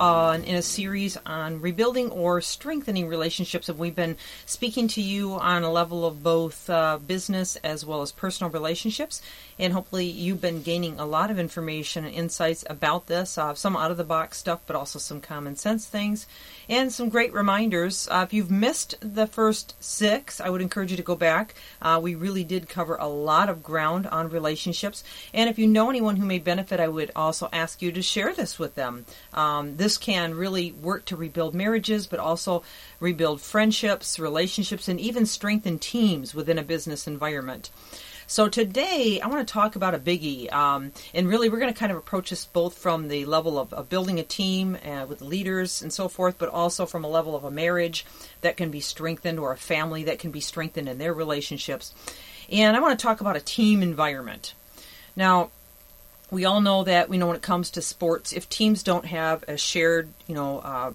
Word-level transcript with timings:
uh, 0.00 0.38
in 0.42 0.54
a 0.54 0.62
series 0.62 1.18
on 1.26 1.60
rebuilding 1.60 2.10
or 2.10 2.40
strengthening 2.40 3.06
relationships, 3.06 3.68
and 3.68 3.78
we've 3.78 3.94
been 3.94 4.16
speaking 4.46 4.88
to 4.88 5.02
you 5.02 5.34
on 5.34 5.62
a 5.62 5.70
level 5.70 6.06
of 6.06 6.22
both 6.22 6.70
uh, 6.70 6.98
business 6.98 7.56
as 7.56 7.84
well 7.84 8.00
as 8.00 8.10
personal 8.10 8.50
relationships. 8.50 9.20
And 9.58 9.74
hopefully, 9.74 10.06
you've 10.06 10.40
been 10.40 10.62
gaining 10.62 10.98
a 10.98 11.04
lot 11.04 11.30
of 11.30 11.38
information 11.38 12.06
and 12.06 12.14
insights 12.14 12.64
about 12.70 13.08
this, 13.08 13.36
uh, 13.36 13.54
some 13.54 13.76
out 13.76 13.90
of 13.90 13.98
the 13.98 14.04
box 14.04 14.38
stuff, 14.38 14.60
but 14.66 14.74
also 14.74 14.98
some 14.98 15.20
common 15.20 15.54
sense 15.54 15.86
things, 15.86 16.26
and 16.70 16.92
some 16.92 17.08
great 17.08 17.34
reminders. 17.34 18.08
Uh, 18.10 18.22
if 18.24 18.32
you've 18.32 18.50
missed 18.50 18.94
the 19.00 19.26
first 19.26 19.74
six, 19.80 20.40
I 20.40 20.48
would 20.48 20.62
encourage 20.62 20.92
you 20.92 20.96
to 20.96 21.02
go 21.02 21.16
back. 21.16 21.54
Uh, 21.82 22.00
we 22.02 22.14
really 22.14 22.44
did 22.44 22.68
cover 22.68 22.94
a 22.94 23.08
lot 23.08 23.48
of 23.48 23.62
ground 23.62 24.06
on 24.06 24.30
relationships, 24.30 25.02
and 25.34 25.50
if 25.50 25.58
you 25.58 25.66
know 25.66 25.90
anyone 25.90 26.16
who 26.16 26.24
may 26.24 26.38
benefit, 26.38 26.78
I 26.78 26.88
would 26.88 27.10
also 27.16 27.48
ask 27.52 27.82
you 27.82 27.90
to 27.92 28.00
share 28.00 28.32
this 28.32 28.58
with 28.58 28.76
them. 28.76 29.04
Um, 29.34 29.76
this 29.76 29.98
can 29.98 30.34
really 30.34 30.70
work 30.70 31.04
to 31.06 31.16
rebuild 31.16 31.54
marriages, 31.54 32.06
but 32.06 32.20
also 32.20 32.62
rebuild 33.00 33.40
friendships, 33.40 34.18
relationships, 34.18 34.86
and 34.86 35.00
even 35.00 35.26
strengthen 35.26 35.78
teams 35.80 36.34
within 36.34 36.58
a 36.58 36.62
business 36.62 37.08
environment. 37.08 37.70
So 38.30 38.48
today 38.48 39.20
I 39.20 39.26
want 39.26 39.44
to 39.44 39.52
talk 39.52 39.74
about 39.74 39.92
a 39.92 39.98
biggie, 39.98 40.52
um, 40.52 40.92
and 41.12 41.26
really 41.26 41.48
we're 41.48 41.58
going 41.58 41.72
to 41.72 41.76
kind 41.76 41.90
of 41.90 41.98
approach 41.98 42.30
this 42.30 42.44
both 42.44 42.78
from 42.78 43.08
the 43.08 43.24
level 43.24 43.58
of, 43.58 43.72
of 43.72 43.88
building 43.88 44.20
a 44.20 44.22
team 44.22 44.78
uh, 44.86 45.04
with 45.08 45.20
leaders 45.20 45.82
and 45.82 45.92
so 45.92 46.06
forth, 46.06 46.38
but 46.38 46.48
also 46.48 46.86
from 46.86 47.02
a 47.02 47.08
level 47.08 47.34
of 47.34 47.42
a 47.42 47.50
marriage 47.50 48.06
that 48.42 48.56
can 48.56 48.70
be 48.70 48.78
strengthened 48.78 49.40
or 49.40 49.50
a 49.50 49.56
family 49.56 50.04
that 50.04 50.20
can 50.20 50.30
be 50.30 50.38
strengthened 50.38 50.88
in 50.88 50.98
their 50.98 51.12
relationships. 51.12 51.92
And 52.52 52.76
I 52.76 52.80
want 52.80 52.96
to 52.96 53.02
talk 53.02 53.20
about 53.20 53.34
a 53.34 53.40
team 53.40 53.82
environment. 53.82 54.54
Now, 55.16 55.50
we 56.30 56.44
all 56.44 56.60
know 56.60 56.84
that 56.84 57.08
we 57.08 57.18
know 57.18 57.26
when 57.26 57.34
it 57.34 57.42
comes 57.42 57.68
to 57.70 57.82
sports, 57.82 58.32
if 58.32 58.48
teams 58.48 58.84
don't 58.84 59.06
have 59.06 59.42
a 59.48 59.56
shared, 59.56 60.08
you 60.28 60.36
know, 60.36 60.60
uh, 60.60 60.92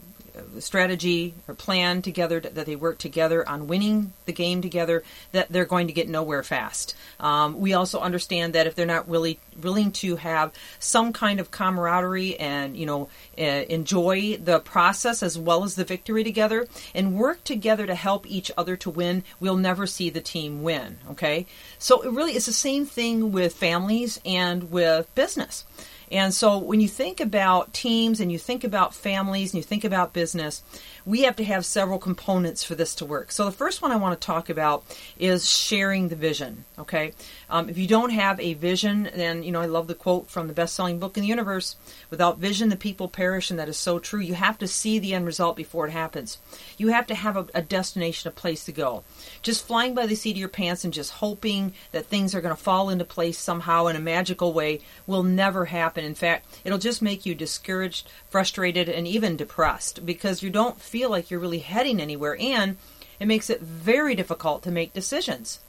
strategy 0.59 1.33
or 1.47 1.53
plan 1.53 2.01
together 2.01 2.39
that 2.39 2.65
they 2.65 2.75
work 2.75 2.97
together 2.97 3.47
on 3.47 3.67
winning 3.67 4.13
the 4.25 4.33
game 4.33 4.61
together 4.61 5.03
that 5.31 5.49
they're 5.49 5.65
going 5.65 5.87
to 5.87 5.93
get 5.93 6.09
nowhere 6.09 6.43
fast. 6.43 6.95
Um, 7.19 7.59
we 7.59 7.73
also 7.73 7.99
understand 7.99 8.53
that 8.53 8.67
if 8.67 8.75
they're 8.75 8.85
not 8.85 9.09
really 9.09 9.39
willing 9.61 9.91
to 9.91 10.17
have 10.17 10.51
some 10.79 11.13
kind 11.13 11.39
of 11.39 11.51
camaraderie 11.51 12.37
and 12.37 12.75
you 12.75 12.85
know 12.85 13.09
uh, 13.37 13.41
enjoy 13.41 14.37
the 14.37 14.59
process 14.59 15.23
as 15.23 15.37
well 15.37 15.63
as 15.63 15.75
the 15.75 15.83
victory 15.83 16.23
together 16.23 16.67
and 16.93 17.17
work 17.17 17.43
together 17.43 17.85
to 17.85 17.95
help 17.95 18.29
each 18.29 18.51
other 18.57 18.75
to 18.75 18.89
win 18.89 19.23
we'll 19.39 19.55
never 19.55 19.87
see 19.87 20.09
the 20.09 20.21
team 20.21 20.63
win 20.63 20.97
okay? 21.09 21.45
So 21.79 22.01
it 22.01 22.11
really 22.11 22.35
is 22.35 22.45
the 22.45 22.53
same 22.53 22.85
thing 22.85 23.31
with 23.31 23.53
families 23.53 24.19
and 24.25 24.71
with 24.71 25.13
business 25.15 25.63
and 26.11 26.33
so 26.33 26.57
when 26.57 26.81
you 26.81 26.87
think 26.87 27.19
about 27.19 27.73
teams 27.73 28.19
and 28.19 28.31
you 28.31 28.37
think 28.37 28.63
about 28.63 28.93
families 28.93 29.53
and 29.53 29.57
you 29.57 29.63
think 29.63 29.83
about 29.83 30.13
business, 30.13 30.63
we 31.05 31.21
have 31.21 31.35
to 31.35 31.43
have 31.43 31.65
several 31.65 31.99
components 31.99 32.63
for 32.63 32.75
this 32.75 32.95
to 32.95 33.05
work. 33.05 33.31
So 33.31 33.45
the 33.45 33.51
first 33.51 33.81
one 33.81 33.91
I 33.91 33.95
want 33.97 34.19
to 34.19 34.25
talk 34.25 34.49
about 34.49 34.83
is 35.19 35.49
sharing 35.49 36.07
the 36.07 36.15
vision. 36.15 36.65
Okay, 36.79 37.13
um, 37.49 37.69
if 37.69 37.77
you 37.77 37.87
don't 37.87 38.09
have 38.09 38.39
a 38.39 38.53
vision, 38.55 39.09
then 39.15 39.43
you 39.43 39.51
know 39.51 39.61
I 39.61 39.67
love 39.67 39.87
the 39.87 39.93
quote 39.93 40.29
from 40.29 40.47
the 40.47 40.53
best-selling 40.53 40.99
book 40.99 41.17
in 41.17 41.21
the 41.21 41.29
universe: 41.29 41.75
"Without 42.09 42.39
vision, 42.39 42.69
the 42.69 42.75
people 42.75 43.07
perish," 43.07 43.49
and 43.49 43.59
that 43.59 43.69
is 43.69 43.77
so 43.77 43.99
true. 43.99 44.19
You 44.19 44.33
have 44.33 44.57
to 44.59 44.67
see 44.67 44.99
the 44.99 45.13
end 45.13 45.25
result 45.25 45.55
before 45.55 45.87
it 45.87 45.91
happens. 45.91 46.37
You 46.77 46.89
have 46.89 47.07
to 47.07 47.15
have 47.15 47.37
a, 47.37 47.47
a 47.53 47.61
destination, 47.61 48.27
a 48.27 48.31
place 48.31 48.65
to 48.65 48.71
go. 48.71 49.03
Just 49.41 49.65
flying 49.65 49.93
by 49.93 50.07
the 50.07 50.15
seat 50.15 50.31
of 50.31 50.37
your 50.37 50.49
pants 50.49 50.83
and 50.83 50.93
just 50.93 51.11
hoping 51.11 51.73
that 51.91 52.07
things 52.07 52.33
are 52.33 52.41
going 52.41 52.55
to 52.55 52.61
fall 52.61 52.89
into 52.89 53.05
place 53.05 53.37
somehow 53.37 53.87
in 53.87 53.95
a 53.95 53.99
magical 53.99 54.53
way 54.53 54.81
will 55.05 55.23
never 55.23 55.65
happen. 55.65 56.03
In 56.03 56.15
fact, 56.15 56.45
it'll 56.63 56.77
just 56.77 57.01
make 57.01 57.25
you 57.25 57.35
discouraged, 57.35 58.09
frustrated, 58.29 58.89
and 58.89 59.07
even 59.07 59.37
depressed 59.37 60.05
because 60.05 60.41
you 60.41 60.49
don't 60.49 60.81
feel 60.95 61.09
like 61.09 61.29
you're 61.29 61.41
really 61.41 61.59
heading 61.59 61.99
anywhere, 61.99 62.37
and 62.39 62.77
it 63.19 63.25
makes 63.25 63.49
it 63.49 63.59
very 63.59 64.15
difficult 64.15 64.63
to 64.63 64.71
make 64.71 64.93
decisions. 64.93 65.59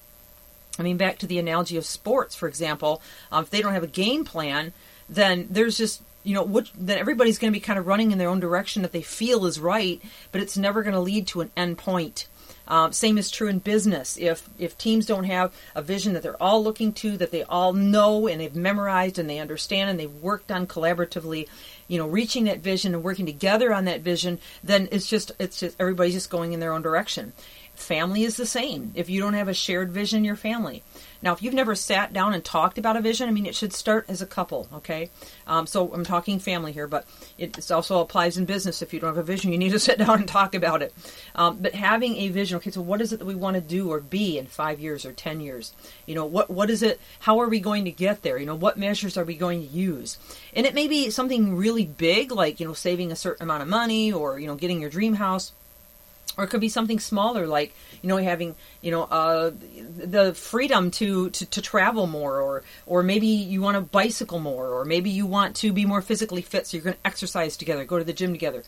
I 0.79 0.85
mean, 0.85 0.97
back 0.97 1.19
to 1.19 1.27
the 1.27 1.41
analogy 1.41 1.77
of 1.77 1.85
sports, 1.85 2.37
for 2.37 2.47
example, 2.47 3.03
um, 3.33 3.43
if 3.43 3.51
they 3.51 3.61
don't 3.61 3.73
have 3.73 3.83
a 3.83 3.89
game 3.89 4.25
plan, 4.25 4.73
then 5.09 5.49
there's 5.51 5.77
just 5.77 6.01
you 6.23 6.33
know 6.33 6.45
what 6.45 6.71
then 6.79 6.99
everybody's 6.99 7.39
going 7.39 7.53
to 7.53 7.59
be 7.59 7.65
kind 7.65 7.77
of 7.77 7.89
running 7.89 8.13
in 8.13 8.19
their 8.19 8.29
own 8.29 8.39
direction 8.39 8.83
that 8.83 8.93
they 8.93 9.03
feel 9.03 9.47
is 9.47 9.59
right, 9.59 10.01
but 10.31 10.41
it's 10.41 10.57
never 10.57 10.85
going 10.85 10.95
to 10.95 11.01
lead 11.01 11.27
to 11.27 11.41
an 11.41 11.51
end 11.57 11.77
point. 11.77 12.29
Um, 12.69 12.93
same 12.93 13.19
is 13.19 13.31
true 13.31 13.49
in 13.49 13.61
business. 13.61 14.17
If 14.19 14.49
if 14.59 14.77
teams 14.77 15.07
don't 15.07 15.25
have 15.25 15.55
a 15.75 15.83
vision 15.83 16.15
that 16.15 16.23
they're 16.23 16.43
all 16.43 16.63
looking 16.63 16.93
to, 16.95 17.17
that 17.17 17.31
they 17.31 17.45
all 17.45 17.73
know 17.73 18.27
and 18.27 18.41
they've 18.41 18.55
memorized 18.55 19.19
and 19.19 19.31
they 19.31 19.39
understand 19.39 19.91
and 19.91 20.01
they've 20.01 20.23
worked 20.23 20.51
on 20.51 20.67
collaboratively, 20.67 21.49
you 21.89 21.99
know, 21.99 22.07
reaching 22.07 22.45
that 22.45 22.59
vision 22.59 22.95
and 22.95 23.05
working 23.05 23.27
together 23.27 23.73
on 23.73 23.85
that 23.85 24.01
vision, 24.01 24.39
then 24.65 24.89
it's 24.91 25.07
just 25.07 25.33
it's 25.39 25.61
just 25.61 25.77
everybody's 25.81 26.15
just 26.15 26.31
going 26.31 26.53
in 26.53 26.61
their 26.61 26.73
own 26.73 26.83
direction. 26.83 27.33
Family 27.75 28.25
is 28.25 28.37
the 28.37 28.47
same. 28.47 28.93
If 28.95 29.11
you 29.11 29.21
don't 29.21 29.35
have 29.35 29.49
a 29.49 29.55
shared 29.55 29.93
vision, 29.93 30.25
your 30.25 30.35
family. 30.35 30.83
Now, 31.23 31.33
if 31.33 31.43
you've 31.43 31.55
never 31.55 31.75
sat 31.75 32.13
down 32.13 32.35
and 32.35 32.45
talked 32.45 32.79
about 32.79 32.97
a 32.97 33.01
vision, 33.01 33.29
I 33.29 33.33
mean, 33.33 33.47
it 33.47 33.55
should 33.55 33.73
start 33.73 34.07
as 34.09 34.23
a 34.23 34.27
couple, 34.27 34.69
okay? 34.73 35.11
Um, 35.47 35.67
so 35.67 35.93
I'm 35.93 36.05
talking 36.05 36.39
family 36.39 36.73
here, 36.73 36.87
but 36.87 37.07
it 37.37 37.71
also 37.71 38.01
applies 38.01 38.37
in 38.39 38.45
business. 38.45 38.81
If 38.81 38.95
you 38.95 39.01
don't 39.01 39.09
have 39.09 39.19
a 39.19 39.23
vision, 39.23 39.53
you 39.53 39.59
need 39.59 39.73
to 39.73 39.79
sit 39.81 39.99
down 39.99 40.21
and 40.21 40.29
talk 40.29 40.55
about 40.55 40.83
it. 40.83 40.95
Um, 41.35 41.59
but 41.61 41.75
having 41.75 42.17
a 42.17 42.29
vision, 42.37 42.57
okay, 42.59 42.71
so 42.71 42.81
what 42.81 43.01
is 43.01 43.13
it 43.13 43.19
that 43.19 43.25
we 43.25 43.35
want 43.35 43.57
to 43.57 43.61
do 43.61 43.91
or 43.91 43.99
be 43.99 44.39
in 44.39 44.47
five 44.47 44.79
years 44.79 45.05
or 45.05 45.13
ten 45.13 45.41
years? 45.41 45.73
You 46.07 46.15
know, 46.15 46.25
what 46.25 46.49
what 46.49 46.71
is 46.71 46.83
it? 46.83 47.01
How 47.21 47.41
are 47.41 47.49
we 47.49 47.59
going 47.59 47.85
to 47.87 47.91
get 47.91 48.23
there? 48.23 48.39
You 48.39 48.47
know, 48.47 48.55
what 48.55 48.79
measures 48.79 49.17
are 49.17 49.25
we 49.25 49.35
going 49.35 49.67
to 49.67 49.75
use? 49.75 50.19
And 50.55 50.65
it 50.65 50.75
may 50.75 50.87
be 50.87 51.11
something 51.11 51.57
really 51.57 51.87
big, 51.87 52.31
like 52.31 52.61
you 52.61 52.67
know, 52.67 52.75
saving 52.75 53.11
a 53.11 53.17
certain 53.17 53.43
amount 53.43 53.63
of 53.63 53.69
money 53.69 54.13
or 54.13 54.39
you 54.39 54.47
know, 54.47 54.55
getting 54.55 54.81
your 54.81 54.91
dream 54.91 55.15
house 55.15 55.53
or 56.37 56.45
it 56.45 56.49
could 56.49 56.61
be 56.61 56.69
something 56.69 56.99
smaller 56.99 57.47
like 57.47 57.75
you 58.03 58.09
know 58.09 58.17
having 58.17 58.55
you 58.81 58.91
know 58.91 59.05
uh, 59.05 59.51
the 59.97 60.35
freedom 60.35 60.91
to, 60.91 61.31
to, 61.31 61.47
to 61.47 61.63
travel 61.63 62.07
more 62.07 62.41
or 62.41 62.63
or 62.87 63.03
maybe 63.03 63.27
you 63.27 63.61
want 63.61 63.77
to 63.77 63.81
bicycle 63.81 64.39
more 64.39 64.69
or 64.69 64.85
maybe 64.85 65.11
you 65.11 65.27
want 65.27 65.57
to 65.57 65.73
be 65.73 65.85
more 65.87 66.03
physically 66.03 66.43
fit 66.43 66.67
so 66.67 66.77
you're 66.77 66.85
going 66.85 66.95
to 66.95 67.07
exercise 67.07 67.57
together 67.57 67.85
go 67.85 67.99
to 67.99 68.05
the 68.05 68.13
gym 68.13 68.33
together 68.33 68.63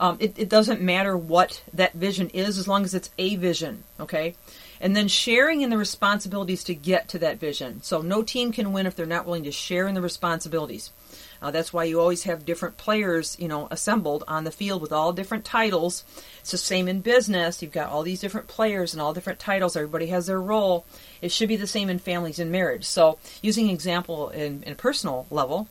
um, 0.00 0.16
it, 0.20 0.38
it 0.38 0.48
doesn't 0.48 0.80
matter 0.80 1.16
what 1.16 1.62
that 1.72 1.94
vision 1.94 2.28
is 2.30 2.58
as 2.58 2.68
long 2.68 2.84
as 2.84 2.94
it's 2.94 3.10
a 3.18 3.36
vision 3.36 3.84
okay 3.98 4.34
and 4.80 4.96
then 4.96 5.06
sharing 5.06 5.60
in 5.60 5.70
the 5.70 5.78
responsibilities 5.78 6.64
to 6.64 6.74
get 6.74 7.08
to 7.08 7.18
that 7.18 7.38
vision 7.38 7.82
so 7.82 8.00
no 8.00 8.22
team 8.22 8.52
can 8.52 8.72
win 8.72 8.86
if 8.86 8.96
they're 8.96 9.06
not 9.06 9.26
willing 9.26 9.44
to 9.44 9.52
share 9.52 9.86
in 9.86 9.94
the 9.94 10.00
responsibilities 10.00 10.90
uh, 11.42 11.50
that's 11.50 11.72
why 11.72 11.82
you 11.82 12.00
always 12.00 12.22
have 12.22 12.46
different 12.46 12.76
players, 12.76 13.36
you 13.38 13.48
know, 13.48 13.66
assembled 13.72 14.22
on 14.28 14.44
the 14.44 14.52
field 14.52 14.80
with 14.80 14.92
all 14.92 15.12
different 15.12 15.44
titles. 15.44 16.04
It's 16.40 16.52
the 16.52 16.58
same 16.58 16.86
in 16.86 17.00
business. 17.00 17.60
You've 17.60 17.72
got 17.72 17.90
all 17.90 18.04
these 18.04 18.20
different 18.20 18.46
players 18.46 18.94
and 18.94 19.02
all 19.02 19.12
different 19.12 19.40
titles. 19.40 19.74
Everybody 19.74 20.06
has 20.06 20.26
their 20.26 20.40
role. 20.40 20.86
It 21.20 21.32
should 21.32 21.48
be 21.48 21.56
the 21.56 21.66
same 21.66 21.90
in 21.90 21.98
families 21.98 22.38
and 22.38 22.52
marriage. 22.52 22.84
So, 22.84 23.18
using 23.42 23.68
an 23.68 23.74
example 23.74 24.28
in, 24.28 24.62
in 24.62 24.72
a 24.72 24.76
personal 24.76 25.26
level, 25.30 25.68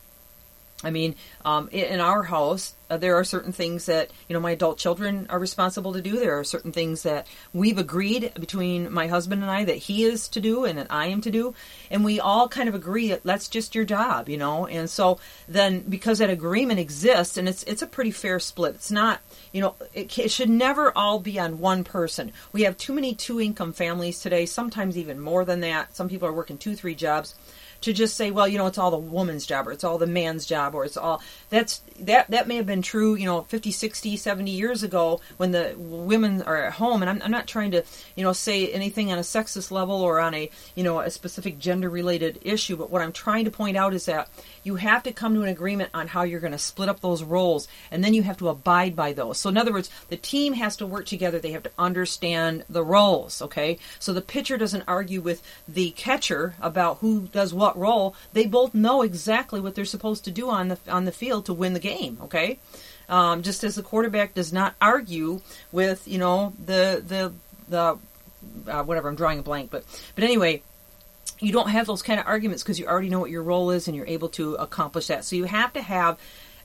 I 0.84 0.90
mean, 0.90 1.16
um, 1.46 1.70
in 1.70 2.00
our 2.00 2.24
house, 2.24 2.76
uh, 2.90 2.98
there 2.98 3.16
are 3.16 3.24
certain 3.24 3.54
things 3.54 3.86
that 3.86 4.12
you 4.28 4.34
know 4.34 4.40
my 4.40 4.52
adult 4.52 4.78
children 4.78 5.28
are 5.30 5.40
responsible 5.40 5.94
to 5.94 6.02
do. 6.02 6.20
There 6.20 6.38
are 6.38 6.44
certain 6.44 6.72
things 6.72 7.04
that 7.04 7.28
we've 7.54 7.78
agreed 7.78 8.34
between 8.40 8.92
my 8.92 9.08
husband 9.08 9.42
and 9.42 9.52
I 9.52 9.64
that 9.66 9.78
he 9.78 10.04
is 10.04 10.28
to 10.30 10.42
do 10.42 10.66
and 10.66 10.78
that 10.78 10.88
I 10.90 11.08
am 11.08 11.22
to 11.22 11.32
do, 11.32 11.54
and 11.90 12.04
we 12.04 12.20
all 12.20 12.50
kind 12.50 12.68
of 12.68 12.76
agree 12.76 13.10
that 13.10 13.24
that's 13.24 13.48
just 13.48 13.76
your 13.76 13.86
job, 13.86 14.28
you 14.28 14.38
know. 14.38 14.68
And 14.68 14.90
so 14.90 15.20
then, 15.48 15.82
because 15.82 16.20
that 16.20 16.30
agreement 16.30 16.80
exists, 16.80 17.38
and 17.38 17.48
it's 17.48 17.64
it's 17.64 17.82
a 17.82 17.88
pretty 17.88 18.12
fair 18.12 18.40
split. 18.40 18.76
It's 18.76 18.92
not, 18.92 19.22
you 19.54 19.62
know, 19.62 19.76
it, 19.94 20.18
it 20.18 20.32
should 20.32 20.50
never 20.50 20.96
all 20.98 21.20
be 21.20 21.40
on 21.40 21.60
one 21.60 21.84
person. 21.84 22.34
We 22.52 22.64
have 22.64 22.76
too 22.78 22.94
many 22.94 23.14
two 23.14 23.40
income 23.40 23.72
families 23.72 24.20
today. 24.20 24.46
Sometimes 24.46 24.98
even 24.98 25.20
more 25.20 25.46
than 25.46 25.62
that. 25.62 25.96
Some 25.96 26.10
people 26.10 26.28
are 26.28 26.34
working 26.34 26.58
two, 26.58 26.76
three 26.76 26.96
jobs 26.96 27.36
to 27.82 27.94
just 27.94 28.16
say, 28.16 28.32
well, 28.32 28.48
you 28.48 28.58
know, 28.58 28.68
it's 28.68 28.78
all 28.78 28.92
the 28.92 28.98
woman's 28.98 29.46
job 29.46 29.68
or 29.68 29.72
it's 29.72 29.84
all 29.84 29.98
the 29.98 30.08
man's 30.08 30.46
job 30.46 30.76
or 30.76 30.86
it's 30.86 30.98
all 30.98 31.22
that's 31.50 31.82
that 32.00 32.30
that 32.30 32.48
may 32.48 32.56
have 32.56 32.66
been 32.66 32.82
true, 32.82 33.16
you 33.16 33.26
know, 33.26 33.42
50, 33.42 33.72
60, 33.72 34.18
70 34.18 34.52
years 34.52 34.84
ago 34.84 35.22
when 35.38 35.52
the 35.52 35.74
women 35.78 36.42
are 36.44 36.66
at 36.66 36.74
home 36.74 37.02
and 37.02 37.10
I'm, 37.10 37.22
I'm 37.22 37.32
not 37.32 37.48
trying 37.48 37.72
to, 37.72 37.84
you 38.16 38.24
know, 38.24 38.34
say 38.34 38.68
anything 38.72 39.12
on 39.12 39.18
a 39.18 39.22
sexist 39.22 39.72
level 39.72 40.02
or 40.02 40.20
on 40.20 40.34
a, 40.34 40.50
you 40.76 40.84
know, 40.84 41.00
a 41.00 41.10
specific 41.10 41.60
gender 41.60 41.90
related 41.90 42.40
issue, 42.44 42.76
but 42.76 42.90
what 42.90 43.02
I'm 43.02 43.12
trying 43.12 43.46
to 43.46 43.52
point 43.52 43.78
out 43.78 43.94
is 43.94 44.06
that 44.06 44.30
you 44.64 44.76
have 44.76 45.04
to 45.04 45.12
come 45.12 45.34
to 45.34 45.42
an 45.44 45.50
agreement 45.50 45.90
on 45.94 46.08
how 46.08 46.24
you're 46.24 46.40
going 46.40 46.52
to 46.52 46.58
split 46.58 46.90
up 46.90 47.02
those 47.02 47.24
roles 47.24 47.68
and 47.90 48.04
then 48.04 48.14
you 48.14 48.24
have 48.24 48.38
to 48.38 48.50
abide 48.50 48.96
by 48.96 49.14
those. 49.14 49.38
So 49.38 49.50
in 49.50 49.58
other 49.58 49.74
words, 49.74 49.90
the 50.10 50.18
team 50.18 50.54
has 50.54 50.76
to 50.78 50.86
work 50.86 51.06
together. 51.06 51.40
They 51.40 51.52
have 51.52 51.64
to 51.64 51.72
understand 51.78 52.64
the 52.70 52.84
roles, 52.84 53.42
okay? 53.42 53.80
So 54.00 54.14
the 54.14 54.22
pitcher 54.22 54.58
doesn't 54.58 54.84
argue 54.88 55.22
with 55.22 55.42
the 55.68 55.92
catcher 55.92 56.56
about 56.62 56.98
who 57.00 57.28
does 57.32 57.54
what 57.54 57.71
role. 57.78 58.16
They 58.34 58.46
both 58.46 58.74
know 58.74 59.02
exactly 59.02 59.60
what 59.60 59.76
they're 59.76 59.86
supposed 59.86 60.24
to 60.26 60.32
do 60.32 60.50
on 60.50 60.70
the 60.70 60.78
on 60.88 61.06
the 61.06 61.12
field 61.12 61.46
to 61.46 61.54
win 61.54 61.74
the 61.74 61.80
game, 61.80 62.18
okay? 62.22 62.60
Um, 63.10 63.44
just 63.44 63.64
as 63.64 63.76
the 63.76 63.84
quarterback 63.84 64.34
does 64.34 64.54
not 64.54 64.76
argue 64.82 65.42
with, 65.72 66.08
you 66.08 66.18
know, 66.18 66.54
the 66.64 67.04
the 67.06 67.34
the 67.68 67.98
uh, 68.72 68.84
whatever 68.84 69.10
I'm 69.10 69.16
drawing 69.16 69.40
a 69.40 69.44
blank, 69.44 69.72
but 69.72 69.84
but 70.16 70.24
anyway, 70.24 70.64
you 71.40 71.52
don't 71.52 71.70
have 71.70 71.88
those 71.88 72.02
kind 72.02 72.20
of 72.20 72.28
arguments 72.28 72.64
because 72.64 72.80
you 72.80 72.88
already 72.88 73.10
know 73.10 73.20
what 73.20 73.32
your 73.32 73.44
role 73.44 73.72
is 73.72 73.88
and 73.88 73.98
you're 73.98 74.08
able 74.08 74.30
to 74.30 74.56
accomplish 74.56 75.08
that. 75.08 75.26
So 75.26 75.36
you 75.36 75.46
have 75.46 75.74
to 75.74 75.82
have 75.82 76.18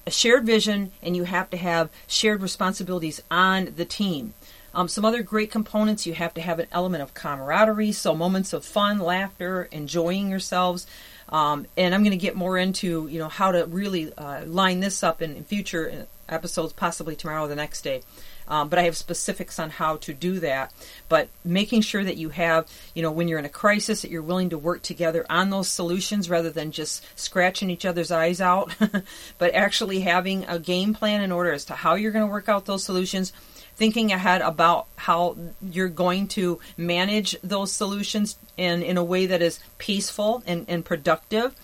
a 0.07 0.11
shared 0.11 0.47
vision 0.47 0.93
and 1.03 1.17
you 1.17 1.25
have 1.25 1.51
to 1.51 1.57
have 1.57 1.91
shared 2.07 2.43
responsibilities 2.43 3.21
on 3.31 3.75
the 3.77 3.85
team. 3.85 4.35
Um, 4.77 4.89
some 4.89 5.07
other 5.07 5.23
great 5.23 5.51
components 5.51 6.07
you 6.07 6.13
have 6.13 6.35
to 6.35 6.43
have 6.43 6.59
an 6.59 6.67
element 6.71 7.03
of 7.03 7.15
camaraderie, 7.15 7.93
so 7.93 8.15
moments 8.15 8.53
of 8.53 8.63
fun, 8.63 8.99
laughter, 8.99 9.71
enjoying 9.73 10.29
yourselves. 10.29 10.87
Um, 11.31 11.67
and 11.79 11.95
I'm 11.95 12.03
going 12.03 12.11
to 12.11 12.19
get 12.19 12.37
more 12.37 12.59
into 12.59 13.09
you 13.09 13.19
know 13.19 13.31
how 13.31 13.53
to 13.53 13.65
really 13.65 14.13
uh, 14.13 14.45
line 14.45 14.81
this 14.81 15.03
up 15.03 15.23
in, 15.23 15.35
in 15.35 15.45
future 15.45 16.07
episodes, 16.29 16.75
possibly 16.75 17.17
tomorrow 17.17 17.45
or 17.45 17.49
the 17.49 17.57
next 17.57 17.81
day. 17.83 18.03
Um, 18.49 18.69
but 18.69 18.79
I 18.79 18.83
have 18.83 18.97
specifics 18.97 19.59
on 19.59 19.71
how 19.71 19.97
to 19.97 20.13
do 20.13 20.41
that. 20.41 20.73
But 21.09 21.29
making 21.43 21.81
sure 21.81 22.05
that 22.05 22.19
you 22.19 22.29
have, 22.29 22.71
you 22.95 23.03
know, 23.03 23.11
when 23.11 23.29
you're 23.29 23.39
in 23.39 23.47
a 23.47 23.49
crisis, 23.49 24.03
that 24.03 24.11
you're 24.11 24.23
willing 24.23 24.51
to 24.51 24.59
work 24.59 24.83
together 24.83 25.25
on 25.31 25.49
those 25.49 25.69
solutions 25.69 26.29
rather 26.29 26.51
than 26.51 26.71
just 26.71 27.03
scratching 27.19 27.71
each 27.71 27.87
other's 27.87 28.13
eyes 28.13 28.43
out, 28.43 28.77
but 29.39 29.55
actually 29.55 30.01
having 30.01 30.45
a 30.45 30.59
game 30.59 30.93
plan 30.93 31.23
in 31.23 31.33
order 31.33 31.51
as 31.51 31.65
to 31.65 31.73
how 31.73 31.95
you're 31.95 32.13
going 32.13 32.27
to 32.27 32.31
work 32.31 32.49
out 32.49 32.67
those 32.67 32.85
solutions 32.85 33.33
thinking 33.77 34.11
ahead 34.11 34.41
about 34.41 34.87
how 34.97 35.37
you're 35.63 35.89
going 35.89 36.29
to 36.29 36.59
manage 36.77 37.37
those 37.43 37.73
solutions 37.73 38.37
in, 38.57 38.83
in 38.83 38.97
a 38.97 39.05
way 39.05 39.27
that 39.27 39.43
is 39.43 39.61
peaceful 39.79 40.43
and, 40.47 40.65
and 40.69 40.85
productive. 40.85 41.55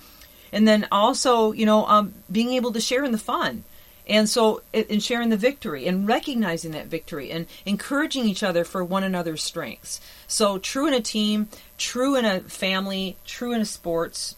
And 0.53 0.69
then 0.69 0.87
also, 0.93 1.53
you 1.53 1.65
know, 1.65 1.87
um, 1.87 2.15
being 2.31 2.53
able 2.53 2.73
to 2.73 2.81
share 2.81 3.05
in 3.05 3.13
the 3.13 3.19
fun. 3.19 3.65
And 4.07 4.29
so, 4.29 4.63
in 4.73 4.99
sharing 4.99 5.29
the 5.29 5.37
victory 5.37 5.87
and 5.87 6.09
recognizing 6.09 6.73
that 6.73 6.89
victory 6.89 7.31
and 7.31 7.47
encouraging 7.65 8.25
each 8.25 8.43
other 8.43 8.65
for 8.65 8.85
one 8.85 9.05
another's 9.05 9.45
strengths. 9.45 10.01
So, 10.27 10.59
true 10.59 10.89
in 10.89 10.93
a 10.93 11.01
team, 11.01 11.49
true 11.79 12.17
in 12.17 12.25
a 12.25 12.41
family, 12.41 13.17
true 13.25 13.53
in 13.53 13.61
a 13.61 13.65
sports, 13.65 14.35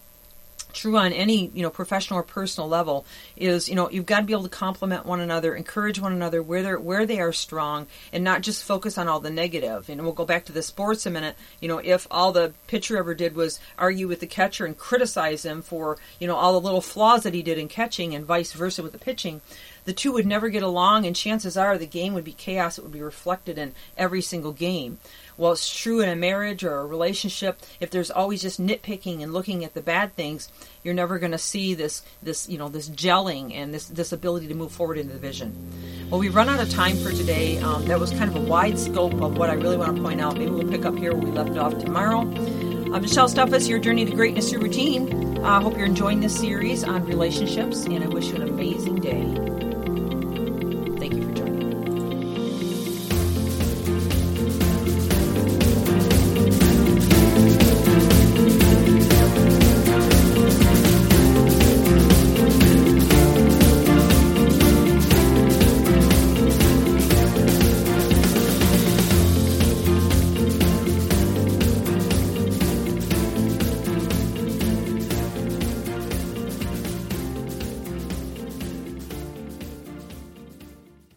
true 0.74 0.96
on 0.96 1.12
any 1.12 1.50
you 1.54 1.62
know 1.62 1.70
professional 1.70 2.18
or 2.18 2.22
personal 2.22 2.68
level 2.68 3.06
is 3.36 3.68
you 3.68 3.74
know 3.74 3.90
you've 3.90 4.06
got 4.06 4.20
to 4.20 4.26
be 4.26 4.32
able 4.32 4.42
to 4.42 4.48
complement 4.48 5.06
one 5.06 5.20
another 5.20 5.54
encourage 5.54 6.00
one 6.00 6.12
another 6.12 6.42
where 6.42 6.62
they 6.62 6.72
where 6.72 7.06
they 7.06 7.20
are 7.20 7.32
strong 7.32 7.86
and 8.12 8.24
not 8.24 8.42
just 8.42 8.64
focus 8.64 8.98
on 8.98 9.08
all 9.08 9.20
the 9.20 9.30
negative. 9.30 9.88
And 9.88 10.02
we'll 10.02 10.12
go 10.12 10.24
back 10.24 10.44
to 10.46 10.52
the 10.52 10.62
sports 10.62 11.06
a 11.06 11.10
minute. 11.10 11.36
You 11.60 11.68
know 11.68 11.78
if 11.78 12.06
all 12.10 12.32
the 12.32 12.52
pitcher 12.66 12.96
ever 12.96 13.14
did 13.14 13.34
was 13.34 13.60
argue 13.78 14.08
with 14.08 14.20
the 14.20 14.26
catcher 14.26 14.66
and 14.66 14.76
criticize 14.76 15.44
him 15.44 15.62
for 15.62 15.98
you 16.18 16.26
know 16.26 16.36
all 16.36 16.52
the 16.52 16.60
little 16.60 16.80
flaws 16.80 17.22
that 17.22 17.34
he 17.34 17.42
did 17.42 17.58
in 17.58 17.68
catching 17.68 18.14
and 18.14 18.24
vice 18.24 18.52
versa 18.52 18.82
with 18.82 18.92
the 18.92 18.98
pitching 18.98 19.40
the 19.84 19.92
two 19.92 20.12
would 20.12 20.26
never 20.26 20.48
get 20.48 20.62
along 20.62 21.06
and 21.06 21.14
chances 21.16 21.56
are 21.56 21.76
the 21.78 21.86
game 21.86 22.14
would 22.14 22.24
be 22.24 22.32
chaos 22.32 22.78
it 22.78 22.82
would 22.82 22.92
be 22.92 23.02
reflected 23.02 23.58
in 23.58 23.74
every 23.96 24.20
single 24.20 24.52
game 24.52 24.98
well, 25.36 25.52
it's 25.52 25.68
true 25.68 26.00
in 26.00 26.08
a 26.08 26.14
marriage 26.14 26.62
or 26.62 26.78
a 26.78 26.86
relationship. 26.86 27.60
If 27.80 27.90
there's 27.90 28.10
always 28.10 28.42
just 28.42 28.60
nitpicking 28.60 29.22
and 29.22 29.32
looking 29.32 29.64
at 29.64 29.74
the 29.74 29.80
bad 29.80 30.14
things, 30.14 30.48
you're 30.84 30.94
never 30.94 31.18
going 31.18 31.32
to 31.32 31.38
see 31.38 31.74
this 31.74 32.02
this 32.22 32.48
you 32.48 32.58
know 32.58 32.68
this 32.68 32.88
gelling 32.88 33.52
and 33.52 33.74
this 33.74 33.86
this 33.86 34.12
ability 34.12 34.48
to 34.48 34.54
move 34.54 34.70
forward 34.70 34.98
into 34.98 35.12
the 35.12 35.18
vision. 35.18 35.72
Well, 36.10 36.20
we've 36.20 36.34
run 36.34 36.48
out 36.48 36.60
of 36.60 36.70
time 36.70 36.96
for 36.96 37.10
today. 37.10 37.58
Um, 37.58 37.84
that 37.86 37.98
was 37.98 38.10
kind 38.10 38.30
of 38.30 38.36
a 38.36 38.40
wide 38.40 38.78
scope 38.78 39.14
of 39.14 39.36
what 39.36 39.50
I 39.50 39.54
really 39.54 39.76
want 39.76 39.96
to 39.96 40.02
point 40.02 40.20
out. 40.20 40.36
Maybe 40.36 40.50
we'll 40.50 40.68
pick 40.68 40.84
up 40.84 40.96
here 40.96 41.12
where 41.14 41.22
we 41.22 41.30
left 41.30 41.56
off 41.58 41.78
tomorrow. 41.78 42.20
I'm 42.20 43.02
Michelle 43.02 43.28
Steffes, 43.28 43.68
your 43.68 43.80
journey 43.80 44.04
to 44.04 44.12
greatness 44.12 44.50
through 44.50 44.60
routine. 44.60 45.38
I 45.38 45.56
uh, 45.56 45.60
hope 45.60 45.76
you're 45.76 45.86
enjoying 45.86 46.20
this 46.20 46.38
series 46.38 46.84
on 46.84 47.04
relationships, 47.06 47.86
and 47.86 48.04
I 48.04 48.06
wish 48.06 48.28
you 48.28 48.36
an 48.36 48.42
amazing 48.42 49.00
day. 49.00 49.53